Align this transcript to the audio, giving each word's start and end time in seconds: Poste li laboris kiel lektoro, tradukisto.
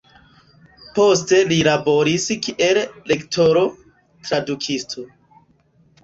Poste 0.99 1.41
li 1.49 1.57
laboris 1.67 2.25
kiel 2.47 2.79
lektoro, 3.11 3.63
tradukisto. 4.25 5.05